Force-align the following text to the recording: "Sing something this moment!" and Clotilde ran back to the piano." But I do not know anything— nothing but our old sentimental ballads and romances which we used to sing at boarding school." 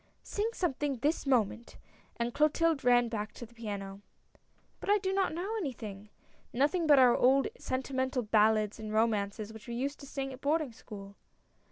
"Sing 0.33 0.49
something 0.53 0.97
this 0.97 1.27
moment!" 1.27 1.77
and 2.19 2.33
Clotilde 2.33 2.83
ran 2.83 3.07
back 3.07 3.33
to 3.33 3.45
the 3.45 3.53
piano." 3.53 4.01
But 4.79 4.89
I 4.89 4.97
do 4.97 5.13
not 5.13 5.31
know 5.31 5.55
anything— 5.57 6.09
nothing 6.53 6.87
but 6.87 6.97
our 6.97 7.15
old 7.15 7.49
sentimental 7.59 8.23
ballads 8.23 8.79
and 8.79 8.91
romances 8.91 9.53
which 9.53 9.67
we 9.67 9.75
used 9.75 9.99
to 9.99 10.07
sing 10.07 10.33
at 10.33 10.41
boarding 10.41 10.71
school." 10.73 11.17